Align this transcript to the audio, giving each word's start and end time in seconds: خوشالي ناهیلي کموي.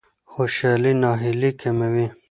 خوشالي 0.31 0.93
ناهیلي 1.01 1.51
کموي. 1.61 2.05